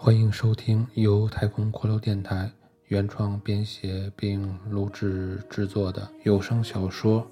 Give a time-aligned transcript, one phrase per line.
[0.00, 2.48] 欢迎收听由太空骷髅电台
[2.84, 7.20] 原创编写并录制制作的有声小说《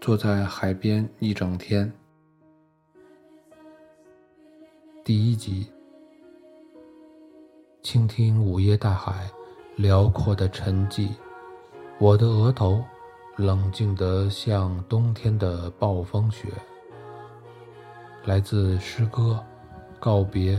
[0.00, 1.92] 坐在海边一整天》
[5.02, 5.66] 第一集。
[7.82, 9.28] 倾听午夜大海
[9.74, 11.08] 辽阔的沉寂，
[11.98, 12.84] 我的额头
[13.34, 16.46] 冷静得像冬天的暴风雪。
[18.24, 19.44] 来自诗歌
[19.98, 20.56] 《告别》。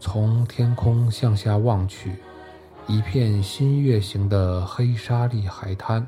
[0.00, 2.16] 从天空向下望去，
[2.86, 6.06] 一片新月形的黑沙砾海滩，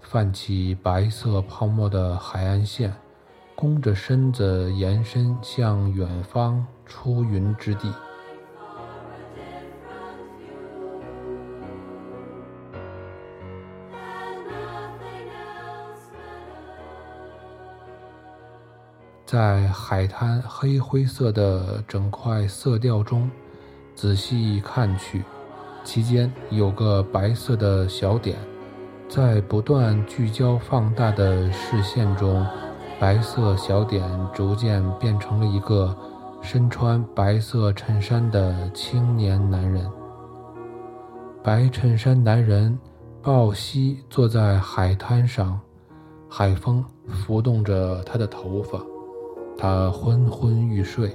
[0.00, 2.92] 泛起白色泡沫的海岸线，
[3.54, 7.90] 弓着身子延伸向远方出云之地。
[19.32, 23.30] 在海滩黑灰色的整块色调中，
[23.94, 25.24] 仔细看去，
[25.82, 28.36] 其间有个白色的小点，
[29.08, 32.46] 在不断聚焦放大的视线中，
[33.00, 35.96] 白色小点逐渐变成了一个
[36.42, 39.90] 身穿白色衬衫的青年男人。
[41.42, 42.78] 白衬衫男人
[43.22, 45.58] 抱膝坐在海滩上，
[46.28, 48.78] 海风拂动着他的头发。
[49.56, 51.10] 他昏昏欲睡，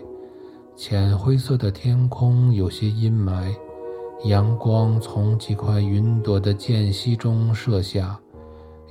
[0.75, 3.53] 浅灰色的天空有些阴霾，
[4.25, 8.18] 阳光从几块云朵的间隙中射下，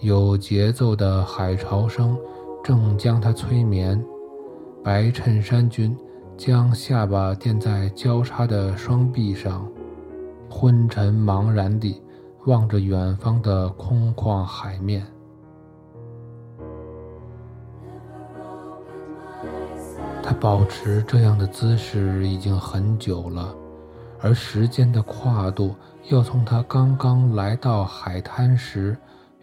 [0.01, 2.19] 有节奏的海潮声
[2.63, 4.05] 正将他催眠。
[4.85, 5.97] 白衬衫君
[6.37, 9.67] 将下巴垫在交叉的双臂上，
[10.51, 12.01] 昏沉茫然地
[12.45, 15.07] 望着远方的空旷海面。
[20.39, 23.55] 保持这样的姿势已经很久了，
[24.21, 25.75] 而时间的跨度
[26.09, 28.97] 要从他刚刚来到海滩时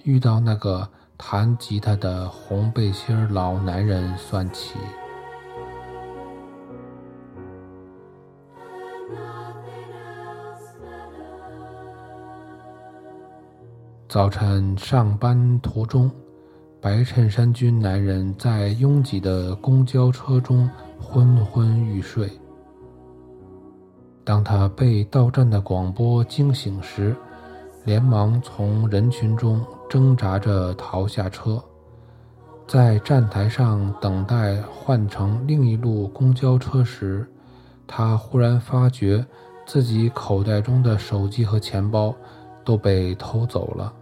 [0.03, 0.87] 遇到那个
[1.17, 4.75] 弹吉他的红背心老男人算起。
[14.07, 16.09] 早晨上班途中。
[16.83, 22.29] 白衬衫军男人在拥挤的公交车中昏昏欲睡。
[24.25, 27.16] 当他被到站的广播惊醒时，
[27.85, 31.57] 连忙从人群中挣扎着逃下车。
[32.67, 37.25] 在站台上等待换乘另一路公交车时，
[37.88, 39.25] 他忽然发觉
[39.66, 42.13] 自己口袋中的手机和钱包
[42.66, 43.93] 都被偷走了。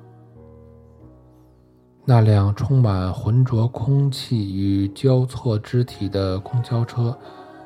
[2.13, 7.17] 那辆充满浑浊空气与交错肢体的公交车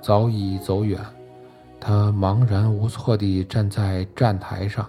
[0.03, 1.03] 早已走远，
[1.79, 4.87] 他茫然无措地站在站台上，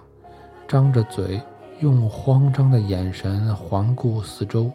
[0.67, 1.41] 张着嘴，
[1.79, 4.71] 用慌张的眼神环顾四周。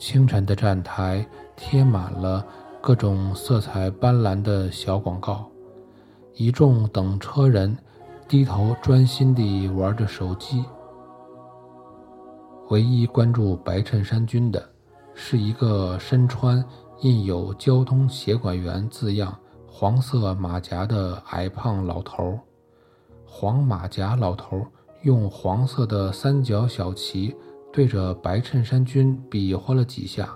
[0.00, 2.44] 清晨的站台贴满了
[2.80, 5.46] 各种色彩斑斓的小广告，
[6.34, 7.78] 一众等车人
[8.26, 10.64] 低头专心地玩着手机。
[12.68, 14.62] 唯一关注白衬衫军的，
[15.14, 16.62] 是一个身穿
[17.00, 19.34] 印有“交通协管员”字样
[19.66, 22.38] 黄色马甲的矮胖老头。
[23.24, 24.66] 黄马甲老头
[25.02, 27.34] 用黄色的三角小旗
[27.72, 30.28] 对着白衬衫军比划了几下，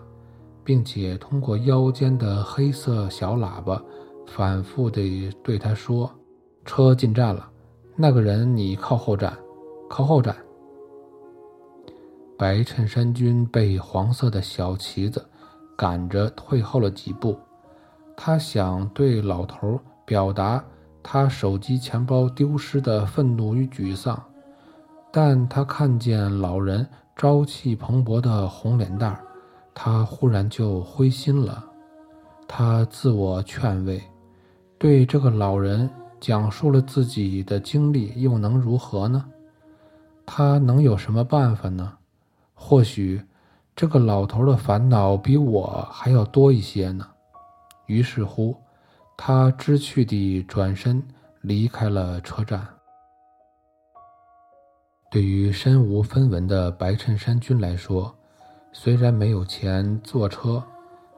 [0.64, 3.82] 并且通过腰间的黑色小喇叭
[4.26, 6.10] 反复地对他说
[6.64, 7.46] ：“车进站了，
[7.94, 9.36] 那个人你靠后站，
[9.88, 10.34] 靠后站。”
[12.36, 15.24] 白衬衫军被黄色的小旗子
[15.76, 17.38] 赶着退后了几步，
[18.16, 20.62] 他想对老头表达
[21.02, 24.20] 他手机钱包丢失的愤怒与沮丧，
[25.12, 29.24] 但他看见老人朝气蓬勃的红脸蛋儿，
[29.74, 31.64] 他忽然就灰心了。
[32.48, 34.02] 他自我劝慰，
[34.78, 35.88] 对这个老人
[36.20, 39.24] 讲述了自己的经历，又能如何呢？
[40.26, 41.92] 他能有什么办法呢？
[42.64, 43.20] 或许，
[43.74, 47.04] 这个老头的烦恼比我还要多一些呢。
[47.86, 48.56] 于是乎，
[49.16, 51.02] 他知趣地转身
[51.40, 52.64] 离开了车站。
[55.10, 58.14] 对于身无分文的白衬衫君来说，
[58.72, 60.62] 虽然没有钱坐车，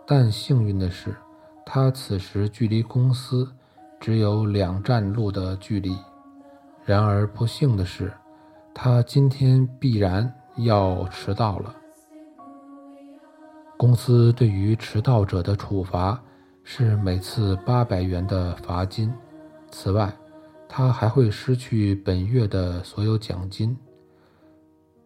[0.06, 1.14] 但幸运的是，
[1.66, 3.46] 他此时距离公司
[4.00, 5.94] 只有两站路的距离。
[6.86, 8.10] 然而不幸的是，
[8.74, 10.34] 他今天必然。
[10.56, 11.74] 要迟到了。
[13.76, 16.22] 公司对于迟到者的处罚
[16.62, 19.12] 是每次八百元的罚金。
[19.70, 20.12] 此外，
[20.68, 23.76] 他还会失去本月的所有奖金。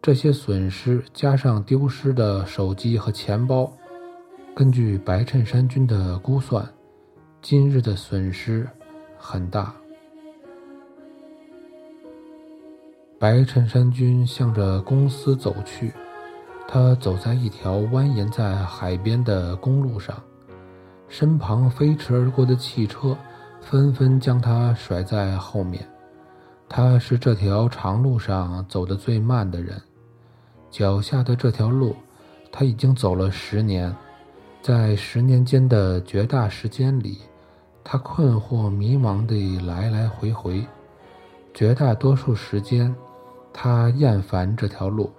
[0.01, 3.69] 这些损失加上丢失的手机和钱包，
[4.55, 6.65] 根据白衬衫君的估算，
[7.41, 8.69] 今日的损失
[9.17, 9.75] 很大。
[13.19, 15.91] 白衬衫君向着公司走去，
[16.65, 20.15] 他走在一条蜿蜒在海边的公路上，
[21.09, 23.17] 身旁飞驰而过的汽车
[23.59, 25.85] 纷纷将他甩在后面。
[26.69, 29.77] 他是这条长路上走得最慢的人。
[30.71, 31.93] 脚下的这条路，
[32.53, 33.93] 他已经走了十年，
[34.61, 37.17] 在十年间的绝大时间里，
[37.83, 40.65] 他困惑迷茫地来来回回。
[41.51, 42.95] 绝大多数时间，
[43.61, 45.11] 他厌烦这条路，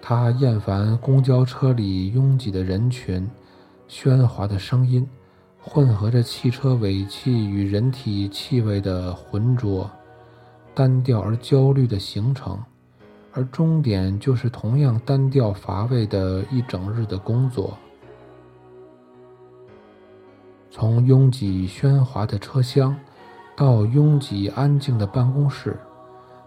[0.00, 3.30] 他厌烦公交车里拥挤的人群、
[3.86, 5.06] 喧哗的声音、
[5.60, 9.90] 混合着汽车尾气与人体气味的浑浊、
[10.74, 12.58] 单调而焦虑的行程。
[13.34, 17.76] 而终点就是同样单调乏味的一整日的工作。
[20.70, 22.96] 从拥挤喧哗的车厢，
[23.54, 25.78] 到拥挤安静的办公室，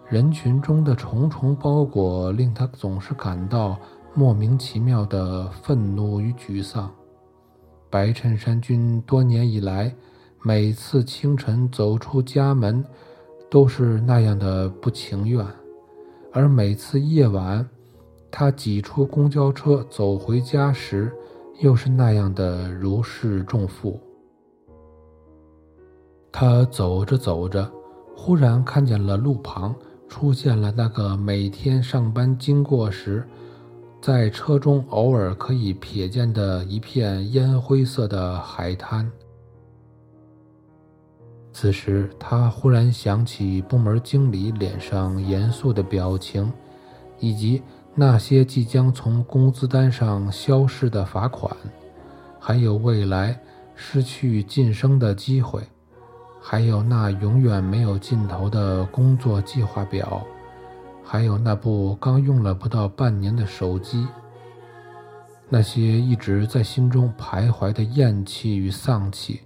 [0.07, 3.75] 人群中的重重包裹令他总是感到
[4.13, 6.94] 莫名其妙的愤怒与沮丧。
[7.90, 9.94] 白衬衫君多年以来，
[10.44, 12.86] 每次清晨走出家门，
[13.50, 15.44] 都是那样的不情愿。
[16.31, 17.68] 而每次夜晚，
[18.30, 21.12] 他挤出公交车走回家时，
[21.62, 24.00] 又是那样的如释重负。
[26.31, 27.72] 他走着走着，
[28.16, 29.74] 忽然看见了路旁
[30.07, 33.28] 出现了那个每天上班经过时，
[34.02, 39.12] 在车中偶尔可以瞥见的一片烟灰色的海滩。
[41.52, 46.51] 此时，他忽然想起部门经理脸上严肃的表情，
[47.19, 47.62] 以及
[47.94, 51.56] 那些即将从工资单上消失的罚款，
[52.40, 53.40] 还有未来
[53.74, 55.62] 失去晋升的机会，
[56.48, 60.24] 还有那永远没有尽头的工作计划表，
[61.04, 64.08] 还有那部刚用了不到半年的手机。
[65.50, 69.42] 那些一直在心中徘徊的厌气与丧气。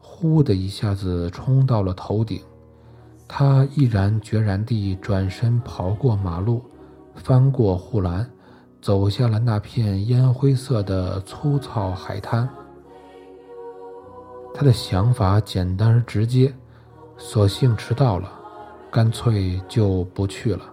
[0.00, 2.42] 呼的一下子冲到了头顶，
[3.28, 6.60] 他毅然决然地转身跑过马路，
[7.14, 8.28] 翻过护栏，
[8.82, 12.48] 走下了那片烟灰色的粗糙海滩。
[14.58, 16.50] 他的想法简单而直接，
[17.18, 18.32] 索性迟到了，
[18.90, 20.64] 干脆就不去了。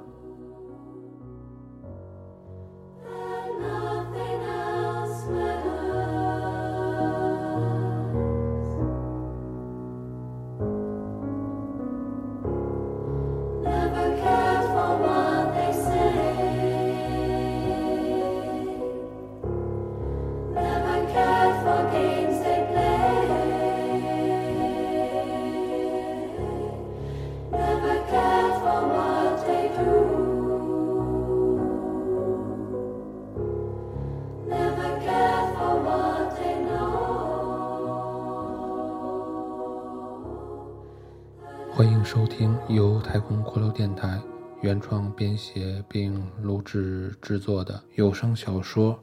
[42.13, 44.22] 收听由太空骷髅电台
[44.62, 48.93] 原创编写并录制制作的有声小说《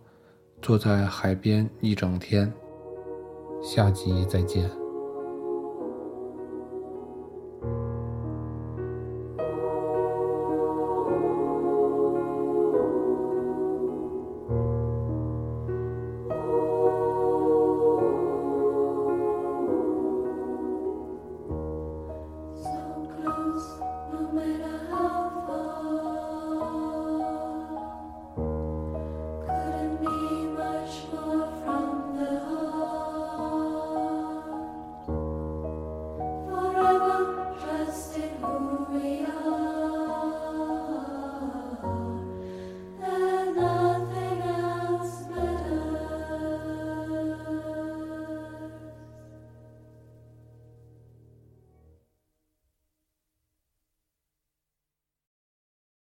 [0.63, 2.47] 坐在海边一整天》。
[3.69, 4.80] 下集再见。